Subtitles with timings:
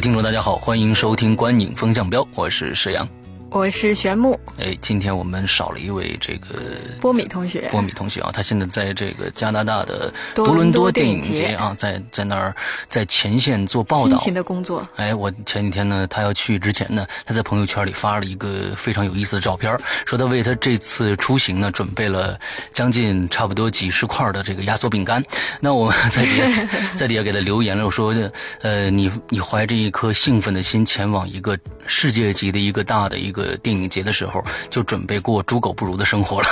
[0.00, 3.06] 听众，大家好，欢迎收听《观影风向标》，我是石阳。
[3.52, 6.60] 我是玄木，哎，今天我们少了一位这个
[7.00, 7.68] 波米同学。
[7.72, 12.54] 波米同学啊，他现在在这个加拿大的多伦多电影节啊，在在那儿
[12.88, 14.10] 在前线做报道。
[14.10, 14.86] 辛勤的工作。
[14.94, 19.76] 哎，我前几天呢，他要去之前呢，他在朋友圈里发了一个非常有意思的照片，
[20.06, 22.38] 说他为他这次出行呢准备了
[22.72, 25.20] 将近差不多几十块的这个压缩饼干。
[25.58, 28.14] 那我在底下 在底下给他留言了，我说
[28.60, 33.56] 呃，你你怀着一颗兴奋的心前往一个世界级的一个大的一个。
[33.62, 36.48] 电影节的时候，就准备过猪狗不如的生活了。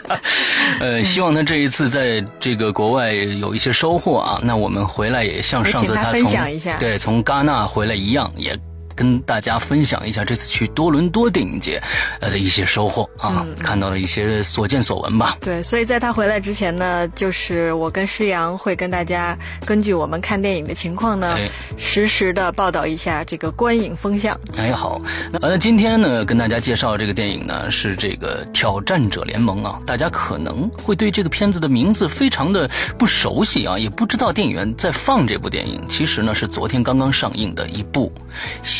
[0.78, 4.38] 呃，希望他这一次在这个国外有一些收获啊。
[4.42, 8.56] 那我们回来也像上次他从对从戛纳回来一样，也。
[8.94, 11.80] 跟大家分享一下这次去多伦多电影节
[12.20, 15.36] 呃的一些收获啊，看到了一些所见所闻吧。
[15.40, 21.36] 对，所以在他回来之前呢，就是我跟施阳会跟大家根据我们看电影的情况呢，
[21.76, 24.38] 实时的报道一下这个观影风向。
[24.56, 25.00] 哎，好，
[25.32, 35.82] 那今天呢，跟大家介绍这个电影呢是这个《挑战者联盟》啊，大家可能会对这个片子的名字非常的不熟悉啊，也不知道电影院在放这部电影。
[35.88, 38.12] 其实呢，是昨天刚刚上映的一部。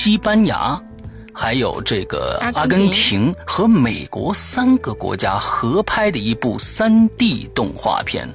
[0.04, 0.78] 西班牙，
[1.32, 8.28] 还有这个阿根廷和美国三个国家合拍的一部 3D 动画片。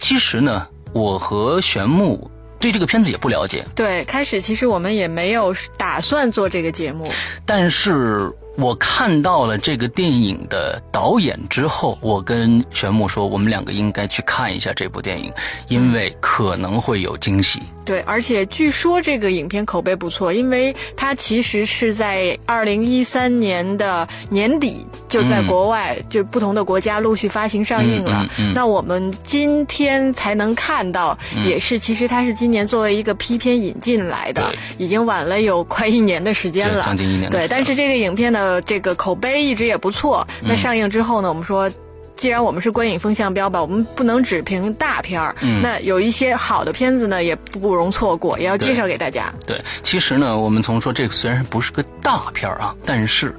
[0.00, 3.64] 其实呢，我和玄牧对这个片子也不了解。
[3.76, 7.08] 对，开始其实我们也没有打算做这个节目，
[7.46, 8.28] 但是。
[8.56, 15.32] 我看到了这个电影的导演之后，我跟玄木说，我们两个应该去看一下这部电影，
[15.68, 17.60] 因为可能会有惊喜。
[17.84, 28.26] 对，而且据说这个影片口碑不错，因为它其实是在二零一三年的年底就在国外就不同的国家陆续发行上映了。
[28.54, 37.28] 那我们今天才能看到，也是其实它是今年作为一个批片引进来的，已经晚了有快一年的时间了，将近一年。
[37.30, 38.43] 对，但是这个影片呢？
[38.44, 40.26] 呃，这个口碑一直也不错。
[40.42, 41.70] 那上映之后呢，我们说，
[42.14, 45.34] 既然我们是观影风向标吧，我们不能只评大片儿。
[45.40, 49.32] 嗯，那有一些好的片子呢，也不容错过，也要介绍给大家。
[49.46, 53.34] 对，其实呢，我们从说这个虽然不是个大片儿啊，但是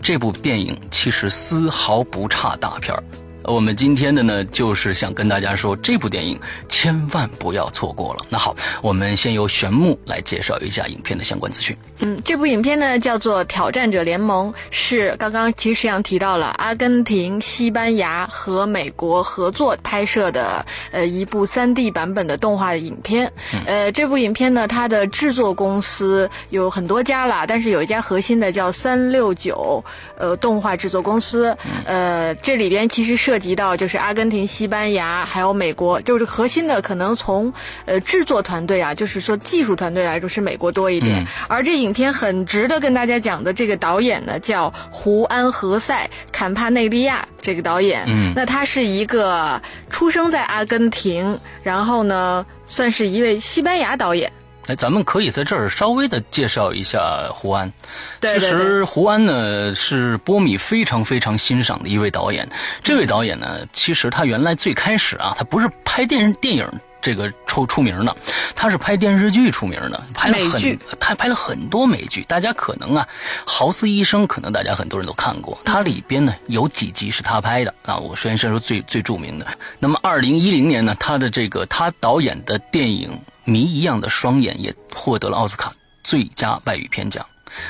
[0.00, 3.02] 这部电影其实丝毫不差大片儿。
[3.44, 8.24] 我们今天的呢，就是想跟大家说，这部电影千万不要错过了。
[8.28, 11.76] 那好，我们先由玄木来介绍一下影片的相关资讯。
[11.98, 23.30] 嗯，这部影片呢叫做《挑战者联盟》，是刚刚其实实际上提到了阿根廷、西班牙和美国合作拍摄的呃一部 3D 版本的动画影片。
[23.66, 29.84] 呃，这部影片呢，它的制作公司有很多家了，但是有一家核心的叫三六九
[30.16, 31.54] 呃动画制作公司。
[31.84, 37.52] 呃，这里边其实涉及到就是阿根廷、西班牙还有美国，就是核心的可能从
[37.84, 41.24] 呃制作团队啊，就是说技术团队来说是美国多一点。
[41.48, 48.04] 而这影片很值得跟大家讲的这个导演呢，叫胡安·何塞·坎帕内利亚这个导演。
[48.06, 54.30] 嗯，那他是一个出生在阿根廷，然后呢算是一位西班牙导演。
[54.66, 57.70] 哎，咱们可以在这儿稍微的介绍一下胡安。
[58.18, 62.48] 对其实胡安呢是波米非常非常欣赏的一位导演。
[62.82, 66.66] 这位导演呢，其实他原来最开始啊，他不是拍电电影
[67.02, 68.16] 这个出出名的，
[68.54, 72.24] 他是拍电视剧出名的，拍了很他拍了很多美剧。
[72.26, 73.06] 大家可能啊，
[73.44, 77.98] 《豪斯医生》可能大家很多人都看过，它里边呢有几集是他拍的啊。
[77.98, 79.46] 我首先说最最著名的。
[79.78, 83.20] 那么二零一零年呢，他的这个他导演的电影。
[83.44, 87.24] 谜一样的双眼也获得了奥斯卡最佳外语片奖，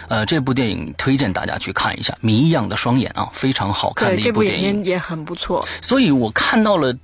[0.08, 5.66] 呃，这部电影推荐大家去看一下《谜一样的双眼》啊，非常好看的一部电影，也很不错。
[5.80, 6.96] 所以我看到了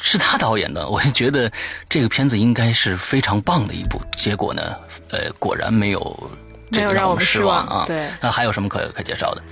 [0.00, 1.50] 是他导演的，我就觉得
[1.88, 4.00] 这个片子应该是非常棒的一部。
[4.16, 4.76] 结果呢，
[5.10, 6.30] 呃，果然没有
[6.70, 7.84] 这个让我们失望啊。
[7.86, 9.42] 对，那还有什么可可介绍的？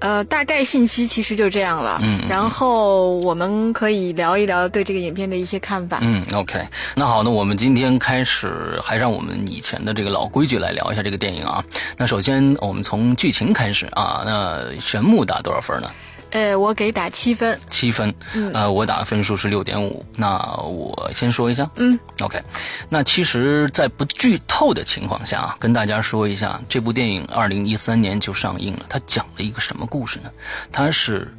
[0.00, 1.98] 呃，大概信息其实就这样了。
[2.02, 5.98] 嗯，然后我们可以聊一聊对这个影片的一些看法。
[6.02, 6.66] 嗯，OK，
[6.96, 11.64] 那好，那我们今天开始，还让我们以前的这个老规矩来聊一下这个电影啊。
[11.96, 14.22] 那首先我们从剧情开始啊。
[14.24, 15.90] 那玄木打多少分呢？
[16.30, 20.04] 呃，我给打七分，七分，嗯呃，我打的分数是六点五。
[20.14, 22.40] 那我先说一下，嗯，OK。
[22.88, 28.86] 那其实，在不剧透的情况下啊，跟大家说一下，这部电影二零一三年就上映了。
[28.88, 30.30] 它讲了一个什么故事呢？
[30.70, 31.32] 它是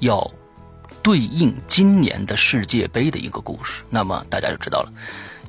[0.00, 0.30] 要
[1.02, 3.82] 对应今年的世界杯的一个故事。
[3.88, 4.92] 那么大家就知道了，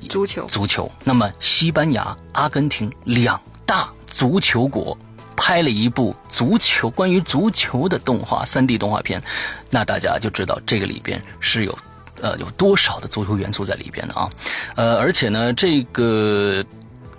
[0.08, 0.90] 足球，足球。
[1.04, 4.96] 那么西班牙、阿根廷两大足球国。
[5.42, 9.22] 拍了一部足球关于足球的动画三 D 动画片，
[9.70, 11.78] 那大家就知道这个里边是有，
[12.20, 14.28] 呃，有多少的足球元素在里边的啊，
[14.76, 16.62] 呃，而且呢，这个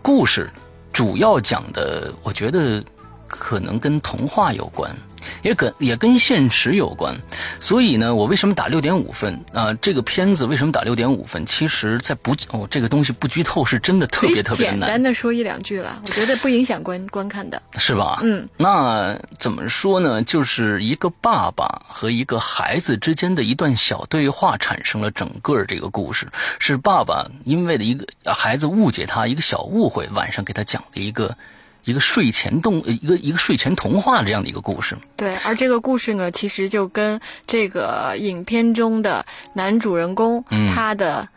[0.04, 0.48] 故事
[0.94, 2.84] 主要讲的，我觉得
[3.28, 4.96] 可能跟童话有关。
[5.42, 7.16] 也跟也跟现实有关，
[7.60, 9.74] 所以呢，我为什么打六点五分啊？
[9.76, 11.46] 这个片子为什么打六点五分？
[11.46, 14.80] 其实，在不哦，这个东西不剧透是真的特别特别难。
[14.80, 18.20] 简单的说一两句了，我觉得不影响观观看的，是吧？
[18.24, 20.22] 嗯，那怎么说呢？
[20.24, 26.28] 就是一个爸爸和一个孩子之间的一段小对话，产生了整个这个故事。
[26.60, 31.36] 是爸爸因为的一个孩子误解他一个小误会，晚上给他讲了一个。
[31.84, 34.98] 一个睡前动，一个一个睡前童话这样的一个故事。
[35.16, 40.44] 对，而这个故事呢，其实就跟这个影片中的男主人公，
[40.74, 41.28] 他的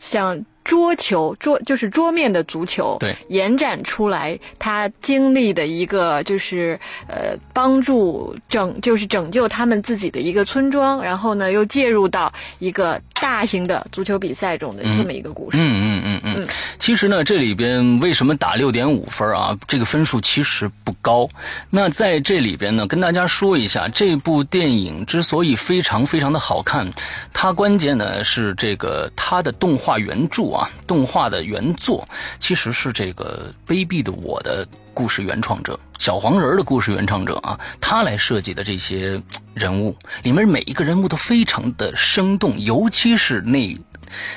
[0.00, 0.44] 像。
[0.64, 15.58] 桌球桌就是桌面的足球，对，延展出来他经历的一个就是呃帮助拯就是拯救他们自己的一个村庄，然后呢又介入到一个大型的足球比赛中的这么一个故事。
[15.58, 16.34] 嗯嗯嗯嗯。
[16.38, 19.56] 嗯其实呢，这里边为什么打六点五分啊？
[19.68, 21.28] 这个分数其实不高。
[21.68, 26.90] 那在这里边呢，跟大家说一下，这部电影之所以非常非常的好看，
[27.32, 30.53] 它关键呢是这个它的动画原著。
[30.54, 32.06] 啊，动画的原作
[32.38, 39.20] 其实是这个《卑鄙的我》的故事原创者小黄人的故事原创者啊，他来设计的这些
[39.54, 43.76] 人物里面每一个人物都非常的生动，尤其是那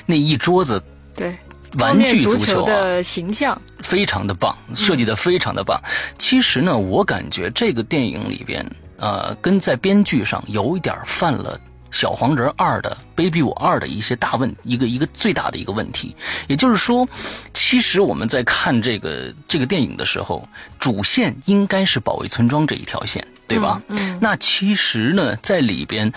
[0.06, 0.82] 那一桌子
[1.16, 1.36] 对
[1.80, 5.80] 玩具足球的形象非常的棒，设计的非常的棒。
[6.18, 8.66] 其实呢，我感觉这个电影里边
[8.98, 11.60] 呃，跟在编剧上有一点犯了。
[11.92, 16.16] 小黄人二的《Baby 我二》的一些大问，一个一个最大的一个问题，
[16.48, 17.08] 也就是说，
[17.54, 20.48] 其实我们在看这个这个电影的时候，
[20.80, 23.82] 主线应该是保卫村庄这一条线，对吧？
[23.88, 24.18] 嗯。
[24.22, 26.12] 那其实呢，在里边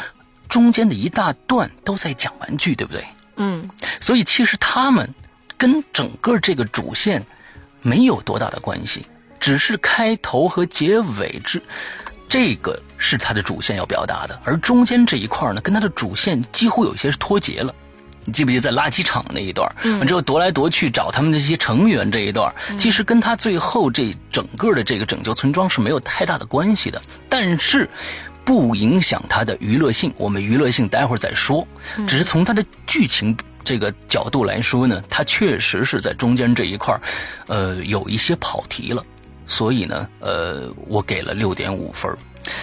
[0.49, 3.05] 中间的一大段都在讲玩具，对不对？
[3.37, 3.69] 嗯。
[4.01, 5.09] 所以其实他们
[5.57, 7.25] 跟整个这个主线
[7.83, 9.07] 没有多大的关系，
[9.39, 11.63] 只是开头和结尾之。
[12.29, 17.75] 这个是他的主线要表达的，而中间这一块呢，跟他的主线几乎有些是脱节了。
[18.27, 19.67] 你记不记得在垃圾场那一段？
[19.83, 27.01] 完之后夺来夺去找他们这些成员这一段，其实跟他最后这整个的这个拯救村庄是没有太大的关系的。
[27.31, 27.89] 但是
[28.45, 31.67] 不影响它的娱乐性，我们娱乐性待会儿再说。
[32.07, 36.95] 只是从它的剧情这个角度来说呢，它确实是在中间这一块
[37.47, 39.03] 呃，有一些跑题了。
[39.47, 42.15] 所以呢，呃，我给了六点五分。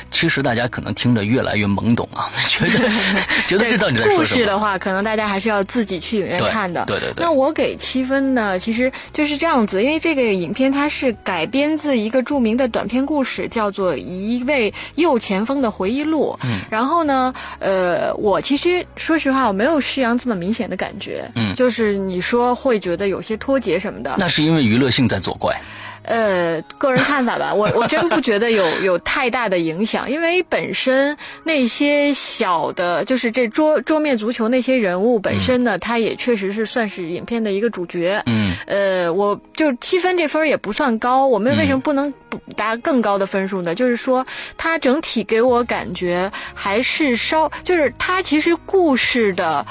[0.09, 2.89] 其实大家可能听着越来越懵懂啊， 觉得
[3.47, 4.17] 觉得这到底在说什么？
[4.17, 6.85] 故事的话，可能大家还是要自己去影院看的。
[6.85, 7.23] 对对对。
[7.23, 16.37] 那我给七分呢，其实就是这样子，因为这个影片它是改编自一个著名的短篇故事，叫做《一位右前锋的回忆录》。
[16.45, 16.59] 嗯。
[16.69, 21.29] 然后呢，呃，我其实说实话，我没有施阳这么明显的感觉。
[21.35, 21.53] 嗯。
[21.55, 24.15] 就是你说会觉得有些脱节什么的。
[24.17, 25.55] 那是因为娱乐性在作怪。
[26.07, 38.23] 呃，个人看法吧，我我真不觉得有有太大的影响，因为本身那些小的，就是这桌桌面足球那些人物本身呢，他也确实是算是影片的一个主角。
[38.25, 42.11] 嗯，呃，我就七分这分也不算高，我们为什么不能
[42.55, 43.75] 达更高的分数呢？
[43.75, 49.65] 就是说，它整体给我感觉还是稍，就是它其实故事的。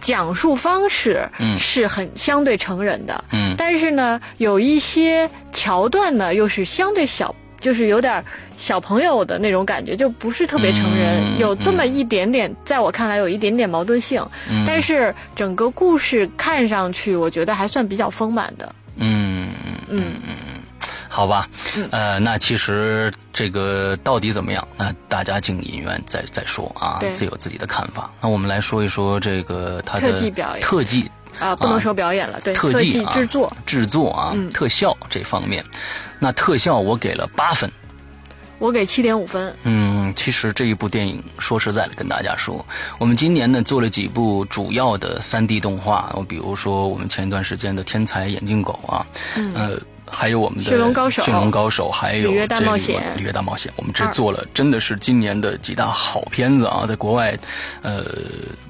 [0.00, 1.28] 讲述方式
[1.58, 8.24] 是很相对成人的，嗯，但是呢，有一些桥段呢，又是相对小，就是有点
[8.56, 14.24] 小朋友的那种感觉，就不是特别成人，有这么一点点，在我看来有一点点矛盾性，
[14.66, 19.48] 但是整个故事看上去，我觉得还算比较丰满的，嗯
[19.88, 20.04] 嗯。
[20.26, 20.57] 嗯嗯。
[21.18, 21.48] 好吧，
[21.90, 24.68] 呃，那其实这个到底怎么样？
[24.76, 28.08] 那大家进影院再再说啊，自有自己的看法。
[28.20, 31.10] 那我们来说一说这个它的特技表演，特技。
[31.40, 33.52] 啊，不能说表演了，对，特技制作。
[33.66, 35.64] 制作啊，特效这方面，
[36.20, 37.68] 那特效我给了八分，
[38.60, 39.52] 我给七点五分。
[39.64, 42.64] 嗯，其实这一部电影说实在的，跟大家说，
[42.96, 49.04] 我们今年呢做了几部主要的三 D 动画，我比如说我们前一段时间的《天才眼镜狗》啊，
[49.56, 49.76] 呃。
[50.12, 57.38] 还有我们的驯龙高手驯龙高手，还有里约大这个冒险里约大冒险，我们这做了真的是今年的几大好片子啊，在国外，
[57.82, 58.04] 呃，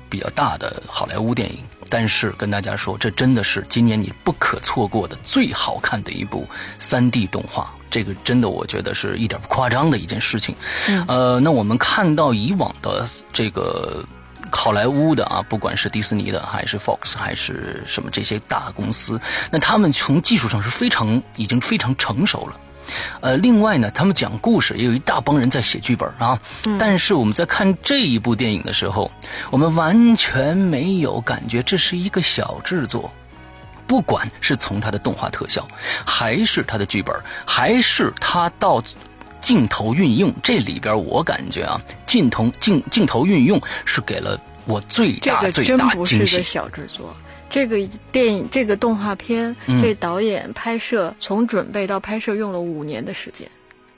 [0.08, 1.58] 比较大的好莱坞电影。
[1.90, 6.46] 但是跟大家说，这真的是今年你不可错过的最好看的一部
[6.78, 7.72] 三 D 动画。
[7.90, 10.54] 这个真的，我觉得是一点不夸张的一件事情。
[11.06, 14.04] 呃，那我们看到以往的这个
[14.50, 22.60] 好莱坞的啊，不管是迪士尼的，还是 Fox，还是什么这些大公司，那他们从技术上是非常已经非常成熟了。
[23.20, 26.40] 呃，另外呢，他们讲故事也有一大帮人在写剧本啊。
[26.78, 29.10] 但是我们在看这一部电影的时候，
[29.50, 33.12] 我们完全没有感觉这是一个小制作。
[33.86, 35.66] 不管是从它的动画特效，
[36.04, 37.14] 还是它的剧本，
[37.46, 38.82] 还是它到
[39.40, 46.42] 镜头运用，这里边我感觉啊，镜头镜镜头运用是给了我最这个大最大真不是个惊喜。
[46.42, 47.14] 小制作。
[47.50, 47.78] 这个
[48.12, 53.48] 电影，这个动画片，嗯这导演拍摄从准备到拍摄用了五年的时间，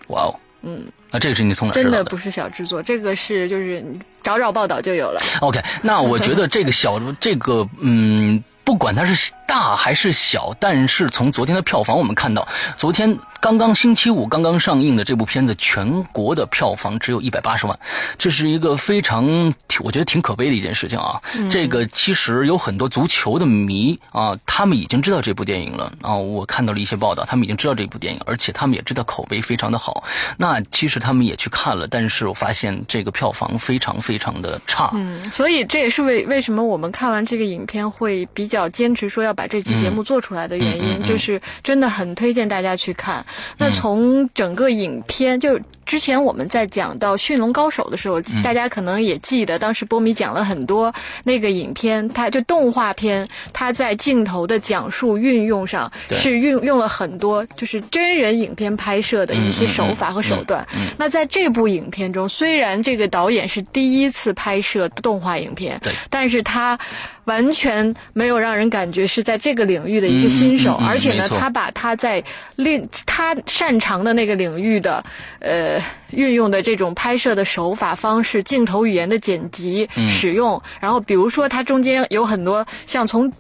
[0.07, 0.31] 哇哦，
[0.63, 2.81] 嗯，那这个是你从哪儿知道真的不是小制作。
[2.81, 5.21] 这个是就是你找找报道就有了。
[5.41, 17.77] OK，那我觉得这个小这个嗯，不管它是大还是小，但是从昨天的票房我们看到，昨天刚刚星期五刚刚上映的这部片子，全国的票房只有一百八十万，
[18.17, 21.21] 这是一个非常我觉得挺可悲的一件事情啊。
[21.51, 30.05] 这个其实有很多足球的迷啊，他们已经知道这部电影了啊，我看到了一些报道，他们已经知道这部电影，而且他们也知道口碑非常的好。
[30.37, 34.93] 那其实他们也去看了，但是我发现这个票房非常非常的差。
[34.95, 43.25] 嗯，所以这也是为为什么我们看完这个影片会比较坚持说要把这期节目做出来的原因，就是真的很推荐大家去看。
[43.57, 45.59] 那从整个影片就。
[45.87, 50.95] 之前我们在讲到《驯龙高手》的时候，嗯大家可能也记得，当时波米讲了很多
[51.25, 60.65] 那个影片，它就动画片，它在镜头的讲述运用上是运用了很多就是真人影片拍摄的一些手法和手段。
[60.97, 66.79] 那在这部影片中，虽然这个导演是第一次拍摄动画影片，对但是他
[67.25, 72.23] 完全没有让人感觉是在这个领域的一个新手，嗯嗯嗯而且呢他把他在
[72.57, 75.05] 另他擅长的那个领域的
[75.41, 80.09] 呃运用的这种拍摄的手法方式、镜头语言的剪辑、嗯。
[80.09, 83.31] 使用，然后比如说它中间有很多像从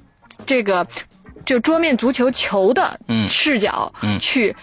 [0.46, 0.87] 这个
[1.44, 3.26] 就桌面足球球的嗯。
[3.28, 4.18] 视角嗯。
[4.20, 4.54] 去。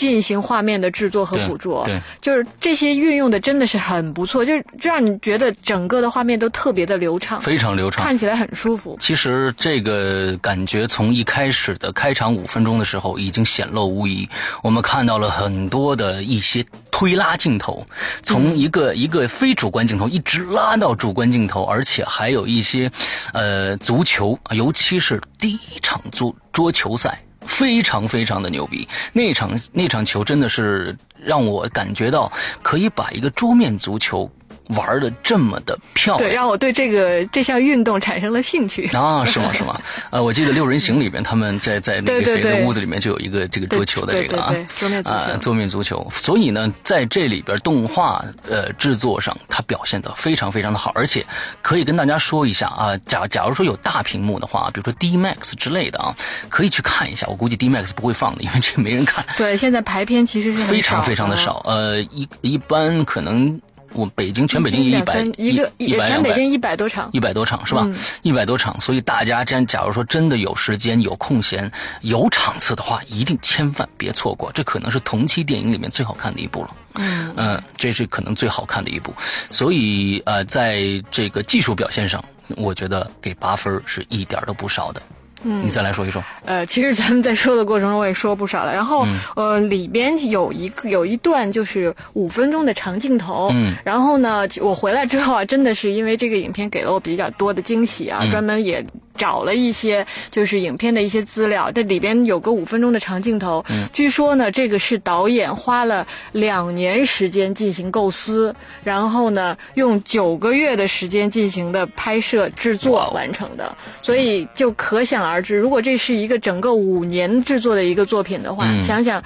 [0.00, 8.02] 进行画面的制作和捕捉，对就是这些运用的真的是很不错，就是让你觉得整个的画面都特别的流畅，非常流畅。
[8.02, 8.96] 看起来很舒服。
[8.98, 14.26] 其实这个感觉从一开始的开场五分钟的时候已经显露无遗，
[14.62, 17.86] 我们看到了很多的一些推拉镜头，
[18.22, 22.90] 从一个、一个非主观镜头一直拉到主观镜头，而且还有一些，
[23.34, 27.22] 呃，足球，尤其是第一场足桌球赛。
[27.46, 32.30] 非常非常的牛逼，那场那场球真的是让我感觉到
[32.62, 34.30] 可以把一个桌面足球
[34.76, 36.28] 玩的这么的漂亮。
[36.28, 38.88] 对，让我对这个这项运动产生了兴趣。
[38.96, 39.52] 啊，是吗？
[39.52, 39.80] 是吗？
[40.10, 46.08] 呃，我记得《六人行》里边，他们在在那个谁的屋子里面就有一个这个桌球的这个啊对对对，桌面足球啊，桌面足球。
[46.12, 51.24] 所以呢，在这里边动画呃制作上，它表现的非常非常的好，而且
[51.62, 56.14] 可以跟大家说一下啊，假假如说有大屏幕的话，比如说 D Max 之类的啊，
[56.48, 57.26] 可以去看一下。
[57.28, 59.24] 我估计 D Max 不会放的，因为这没人看。
[59.36, 63.60] 对，现在排片其实是非常非常的的少，呃，一一般可能
[63.92, 67.88] 我北京全北京一百一个一百全北京一百多场，一百多场是吧？
[68.22, 71.70] 一百多场，所以大家真假如说真的有时间、有空闲、
[72.02, 76.76] 有场次的话，一定千万别错过，这可能是同期电影里面最好看的一部了。
[76.94, 79.14] 嗯这是可能最好看的一部，
[79.50, 82.24] 所以呃，在这个技术表现上，
[82.56, 85.00] 我觉得给八分是一点儿都不少的。
[85.42, 86.22] 嗯，你再来说一说。
[86.44, 88.72] 呃，其实咱们在说的过程中，我也说不少了。
[88.74, 93.48] 然后，嗯呃，里边有一个有一段就是五分钟的长镜头。
[93.52, 93.74] 嗯。
[93.84, 101.70] 然后呢，我回来之后啊，真的是因为这个影片给了我比较多的惊喜嗯啊，专门也找了一些就是影片的一些资料。
[101.72, 108.54] 这里边有个五分钟的长镜头，嗯据说呢，这个是导演花了两年时间进行构思，
[108.84, 113.74] 然后呢，用九个月的时间进行的拍摄制作哦完成的。
[114.02, 119.22] 所以就可想而知，如果这是一个整个五年制作的一个作品的话，嗯想想。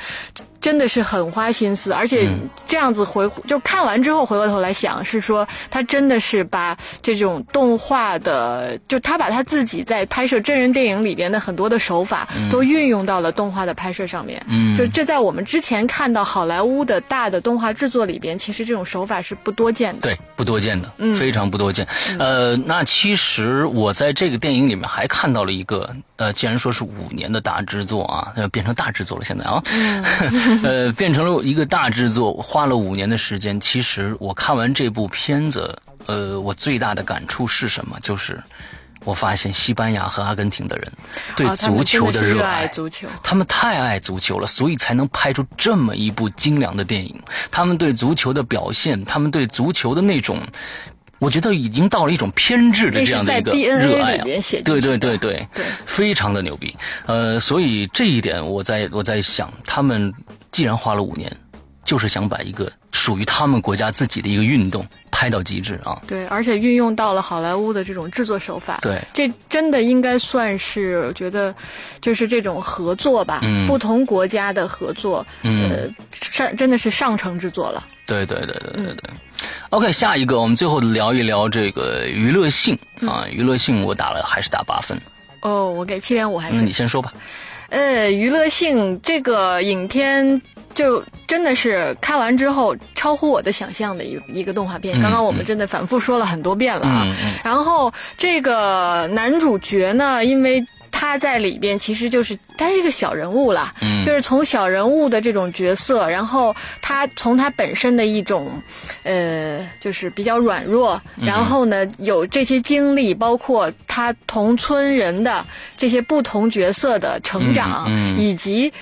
[0.65, 2.27] 真的是很花心思，而且
[2.67, 14.43] 这样子回就看完之后回过头来想，是说他真的是把这种动画的，就他把他自己在拍摄真人电影里边的很多的手法都运用到了动画的拍摄上面。
[14.49, 20.01] 嗯就这在我们之前看到好莱坞的大的动画制作里边，其实这种手法是不多见的。
[20.01, 21.87] 对，不多见的，非常不多见。
[22.19, 29.63] 呃，那其实我在这个电影里面还看到了一个，呃，既然说是五年的大制作啊，呃变成大制作了，现在啊，
[30.63, 33.59] 呃，变成了一个大制作，花了五年的时间。
[33.61, 37.99] 其实我看完这部片子，呃，我最大的感触是什么？
[38.01, 38.41] 就是
[39.05, 40.93] 我发现西班牙和阿根廷的人
[41.37, 43.07] 对足球真的是热爱足球。
[43.23, 47.21] 他们太爱足球了，所以才能拍出这么一部精良的电影。
[47.51, 50.41] 他们对足球的表现，他们对足球的那种，
[51.19, 54.25] 我觉得已经到了一种偏执的这样的一个热爱啊。
[54.65, 55.47] 对对对，对。
[55.87, 56.77] 非常的牛逼。
[57.07, 60.13] 呃，所以这一点我在我在想，他们
[60.51, 61.35] 既然花了五年，
[61.85, 66.01] 就是想把一个属于他们国家自己的一个运动拍到极致啊。
[66.07, 68.79] 对，而且运用到了好莱坞的这种制作手法。
[68.83, 71.55] 对这真的应该算是，我觉得
[72.01, 77.85] 就是这种合作吧，嗯不同国家的合作，嗯呃，上真的是上乘之作了。
[78.07, 79.11] 对对对对对对。
[79.71, 84.99] OK，下一个我们最后聊一聊这个娱乐性啊，娱乐性我打了还是打八分，
[85.41, 87.13] 哦，我给七点五还那是你先说吧。
[87.75, 90.41] 呃，娱乐性这个影片
[90.73, 94.97] 就真的是看完之后超乎我的想象的一一个动画片。
[94.99, 97.03] 嗯刚刚我们真的反复说了很多遍了啊。
[97.05, 100.65] 嗯嗯然后这个男主角呢，因为
[100.97, 108.63] 他在里边其实就是他是一个小人物啦，嗯就是从小人物的这种角色，然后他从他本身的一种，
[109.03, 115.45] 呃，就是比较软弱，嗯然后呢有这些经历，包括他同村人的
[115.77, 118.73] 这些不同角色的成长，嗯嗯以及。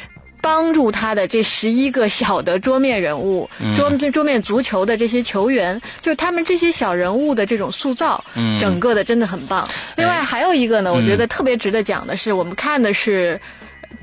[0.42, 9.66] 帮助他的这十一个小的桌面人物，嗯桌桌面足球的这些球员，就他们这些小人物的这种塑造，嗯整个的真的很棒。
[9.96, 13.40] 另外还有一个呢，我觉得特别值得讲的是，我们看的是。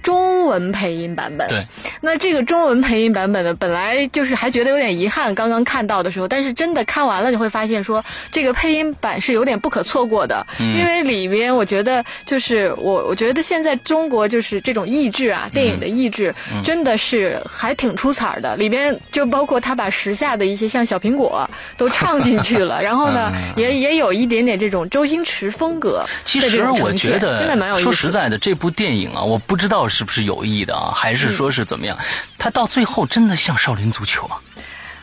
[0.01, 1.65] 中文配音版本，对，
[2.01, 27.83] 那这个中文配音版本呢，本来就是还觉得有点遗憾，刚刚看到的时候，但是真的看完了，你会发现说这个配音版是有点不可错过的，因为里边我觉得就是我我觉得现在中国就是这种意志啊，电影的意志真的是还挺出彩的，里边就包括他把时下的一些像小苹果都唱进去了， 然后呢，也也有一点点这种周星驰风格其实我觉得真的蛮有意思。
[27.83, 31.97] 说实在的，这部电影啊，我不知道是不是有意的啊，还是说是怎么样，
[32.37, 34.39] 他到最后真的像少林足球啊。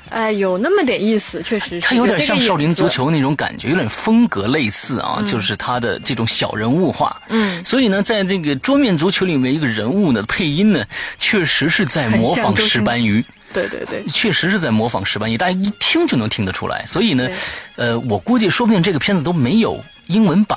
[0.08, 1.80] 哎，有那么点意思，确实是。
[1.80, 7.20] 它有点像少林足球那种感觉，有点风格类似啊，就是他的这种小人物化。
[7.28, 10.84] 嗯，所以呢，在这个桌面足球里面，一个人物呢配音呢，
[11.18, 13.24] 确实是在模仿石斑鱼。
[13.52, 16.86] 对对对，确实是在模仿石斑鱼，大家一听就能听得出来。
[16.86, 17.28] 所以呢，
[17.74, 20.56] 呃，我估计说不定这个片子都没有英文版，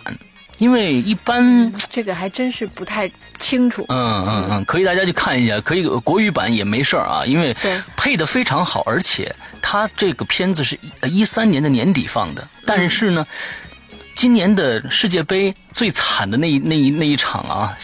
[0.59, 3.09] 因为一般这个还真是不太
[3.39, 3.85] 清楚。
[3.89, 7.55] 嗯嗯嗯，可以大家去看一下，可以国语版也没事儿啊，因为
[7.97, 13.25] 配的非常好，而且它这个片子是一三年的年底放的，但是呢。
[14.15, 17.77] 今年的世界杯最惨的那一那一那一场啊，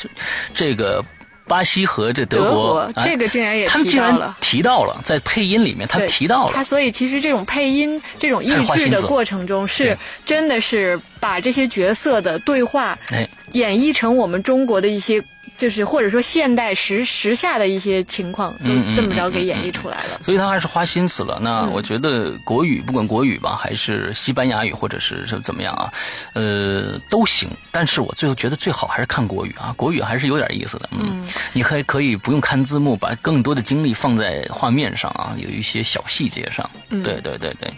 [0.53, 1.01] 这个
[1.47, 4.37] 巴西和这德德国，这个竟然也他们竟然提到了。
[4.41, 6.51] 提到了，在配音里面他提到了。
[6.53, 8.97] 他，所以其实这种配音、这种译太花心思了。
[8.97, 15.23] 制的过程中，是真的是把这些角色的对话哎，演绎成我们中国的一些，
[15.57, 20.19] 就是或者说现代时时下的一些情况，都这么着给演绎出来了。
[20.21, 21.39] 所以他还是花心思了。
[21.41, 25.91] 那我觉得国语，不管国语吧，还是西班牙语，或者是是怎么样啊，
[26.33, 27.49] 呃，都行。
[27.71, 30.89] 但是我最后觉得最好还是看国语啊，国语还是有点意思的。
[30.91, 36.69] 嗯，你还可以不用看字幕，把更多的精力放在画面上啊，有一些小细节上。
[36.89, 37.73] 对对对对，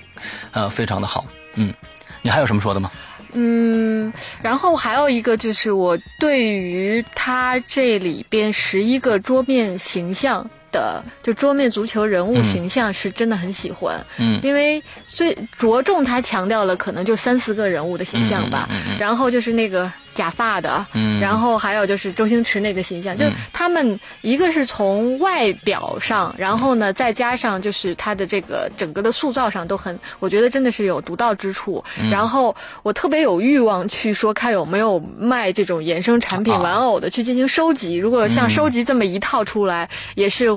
[0.51, 1.25] 呃，非常的好。
[1.55, 1.73] 嗯，
[2.21, 2.91] 你还有什么说的吗？
[3.33, 4.11] 嗯，
[4.41, 13.95] 然后还有一个就是我对于他这里边十一个桌面形象的，就桌面足球人物形象是真的很喜欢。
[14.17, 21.19] 嗯因为最着重他强调了可能就三四个人物的形象吧，嗯嗯嗯嗯然后就是那个假发的，嗯。
[21.21, 31.83] 然后还有就是周星驰那个形象，就是他们一个是从外表上，然后呢再加上就是他的这个整个的塑造上都很，我觉得真的是有独到之处。
[32.01, 32.09] 嗯。
[32.09, 36.59] 然后我特别有欲望去说看有没有卖这种衍生产品啊。
[36.59, 40.47] 玩偶的去进行收集，如果像收集这么一套出来，也是。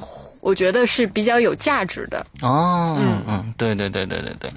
[0.40, 2.26] 我觉得是比较有价值的。
[2.40, 3.20] 哦，嗯。
[3.28, 4.52] 嗯，对对对对对对，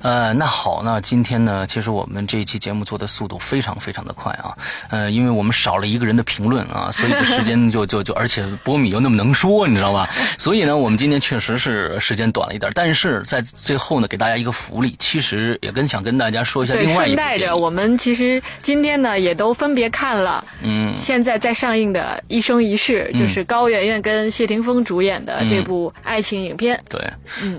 [0.00, 4.56] 呃，那好，那今天呢，其实我们这一期节目做的速度非常非常的快啊，
[4.88, 10.08] 呃，因为我们少了一个人的评论啊，所以时间就 就就，而且波米又那么能说，你知道吧？
[10.38, 26.80] 所以呢，我们今天确实是时间短了一点，但是在最后呢，给大家一个福利，其实也跟想跟大家说一下对，另外一部顺带着，我们其实今天呢也都分别看了，嗯，现在在上映的《一生一世》，就是高圆圆跟谢霆锋主演的这部爱情影片。
[26.88, 27.12] 对，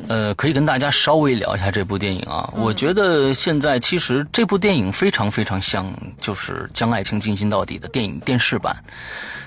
[0.07, 2.51] 呃，可以跟大家稍微聊一下这部电影啊。
[2.55, 8.75] 我觉得现在其实这部电影非常非常像，就是将爱情进行到底的电影电视版，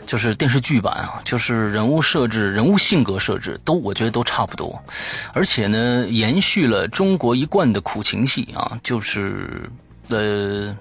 [0.06, 4.82] 就是电视剧版啊，就是人物设置、人物性格设置都我觉得都差不多，
[5.32, 9.70] 而且呢，延续了中国一贯的苦情戏啊，就是
[10.08, 10.76] 呃。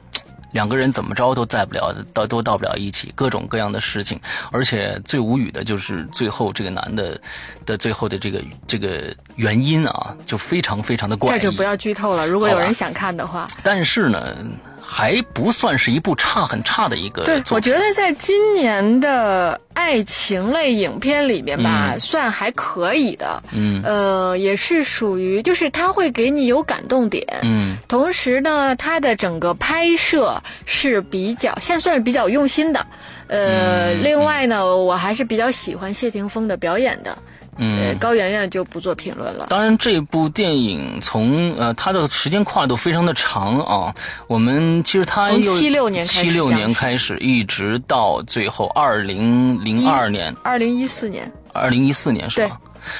[0.51, 4.19] 两个人怎么着都在不了，到都到不了一起，各种各样的事情，
[4.51, 7.19] 而且最无语的就是最后这个男的
[7.65, 11.39] 的最后的这个这个原因啊，就非常非常的怪异。
[11.39, 13.47] 这就不要剧透了，如果有人想看的话。
[13.61, 14.35] 但是呢，
[14.81, 23.43] 还不算是一部差很差的一个对，我觉得在今年的爱情类影片里面吧，算还可以的。
[23.51, 27.25] 嗯呃，也是属于，就是他会给你有感动点。
[27.43, 32.85] 嗯同时呢，它的整个拍摄是比较，现在算是比较用心的。
[33.27, 37.11] 呃，嗯另外呢，我还是比较喜欢谢霆锋的表演的。
[37.59, 37.97] 呃，嗯。
[37.99, 39.47] 高圆圆就不做评论了。
[39.49, 43.93] 当然，这部电影从呃它的时间跨度非常的长啊。
[44.27, 52.59] 我们其实它从又76年开始七六年开始，一直到最后二零零二年，二零一四年，二零一四年是吧？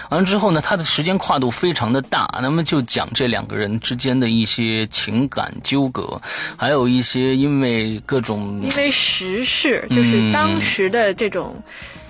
[0.09, 6.21] 完了之后呢，它的时间跨度非常的大，那么就讲这两个人之间的一些情感纠葛，
[6.55, 11.55] 还有一些因为各种因为时事嗯就是当时的这种。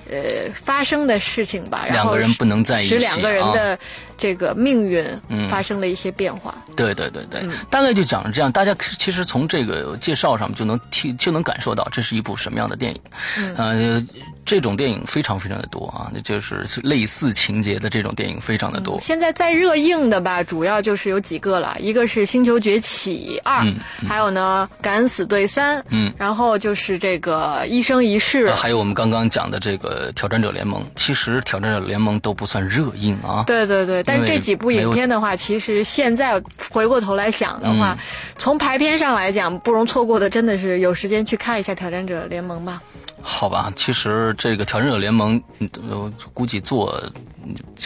[0.09, 3.77] 呃，发生的事情吧，然后两个人不能在一起使两个人啊的
[4.17, 6.53] 这个命运嗯发生了一些变化。
[6.75, 8.51] 对对对对，嗯大概就讲是这样。
[8.51, 13.01] 大家其实从这个介绍上就能听就能感受到这是一部什么样的电影。
[13.37, 14.07] 嗯呃，
[14.45, 18.99] 这种电影非常非常的多啊，那就是类似情节的这种电影非常的多。
[19.01, 23.75] 现在在热映的吧，主要就是有几个了，一个是《星球崛起二》嗯
[24.07, 33.43] 还有呢《敢死队三》，嗯，然后就是这个《一生一世呃》还有我们刚刚讲的这个《挑战者联盟》，其实《挑战者联盟》都不算热映啊。
[33.45, 36.41] 对对对，但这几部影片的话，其实现在
[36.71, 37.97] 回过头来想的话，嗯
[38.37, 42.81] 从排片上来讲，不容错过的，真的是有时间去看一下《挑战者联盟》吧。
[43.21, 46.97] 好吧，其实这个《挑战者联盟》嗯，呃估计做
[47.35, 47.36] 嗯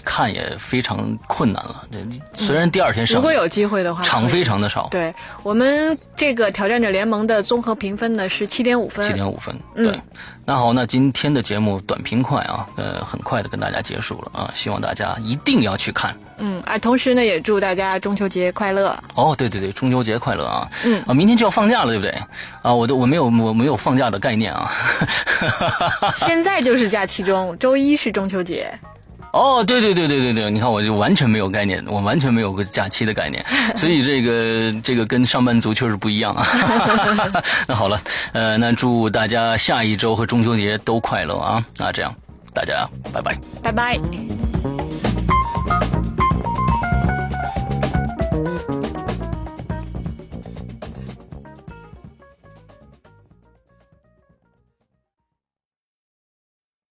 [0.03, 1.83] 看也非常困难了。
[1.91, 9.55] 这虽然第二天上映，如果有机会的话，场非常的少，对我们这个《挑战者联盟》的综合评分呢是七点五分，七点五分。
[9.75, 10.01] 嗯对，
[10.45, 16.15] 那好，那今天的节目短平快啊，呃，很快的跟大家结束了啊，希望大家一定要去看。
[16.43, 18.97] 嗯，啊，同时呢，也祝大家中秋节快乐。
[19.13, 20.67] 哦，对对对，中秋节快乐啊！
[20.83, 22.11] 嗯啊，明天就要放假了，对不对？
[22.63, 24.71] 啊，我都我没有我没有放假的概念啊。
[26.17, 28.71] 现在就是假期中，周一是中秋节。
[29.31, 36.45] 哦，对对对对对对，你看我就完全没有概念，我完全没有个假期的概念，所以这个这个跟上班族确实不一样啊。
[37.67, 37.99] 那好了，
[38.33, 41.65] 呃，那祝大家下一周和中秋节都快乐啊！
[41.77, 42.13] 那这样，
[42.53, 43.37] 大家拜拜。
[43.63, 43.99] 拜拜。